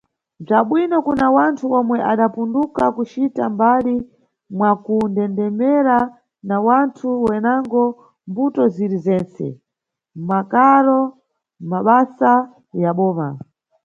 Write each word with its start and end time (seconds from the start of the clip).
Bza 0.43 0.59
bwino 0.67 0.95
kuna 1.05 1.27
wanthu 1.35 1.65
omwe 1.79 1.97
adapunduka 2.11 2.83
kucita 2.95 3.43
mbali, 3.53 3.95
mwakundendemera 4.55 5.97
na 6.47 6.55
wanthu 6.67 7.07
wenango, 7.25 7.83
mʼmbuto 7.95 8.63
ziri 8.75 8.97
zentse: 9.05 9.47
mʼmakaro, 10.17 10.99
mʼmabasa 11.61 12.31
ya 12.81 12.91
boma. 12.97 13.27